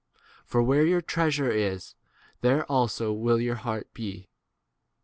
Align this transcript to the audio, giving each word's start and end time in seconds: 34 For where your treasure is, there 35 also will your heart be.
34 0.45 0.45
For 0.47 0.63
where 0.63 0.83
your 0.83 1.01
treasure 1.03 1.51
is, 1.51 1.93
there 2.41 2.61
35 2.61 2.65
also 2.71 3.13
will 3.13 3.39
your 3.39 3.53
heart 3.57 3.93
be. 3.93 4.31